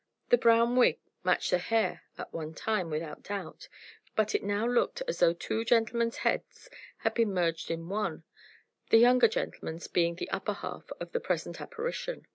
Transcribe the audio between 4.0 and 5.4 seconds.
but it now looked as though